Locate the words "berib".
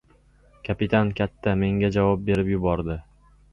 2.33-2.53